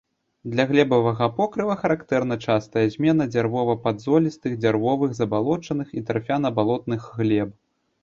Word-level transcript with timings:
Для 0.51 0.63
глебавага 0.69 1.27
покрыва 1.39 1.75
характэрна 1.83 2.39
частая 2.47 2.85
змена 2.97 3.29
дзярнова-падзолістых, 3.35 4.59
дзярновых 4.65 5.09
забалочаных 5.23 5.87
і 5.99 6.07
тарфяна-балотных 6.13 7.01
глеб. 7.23 7.59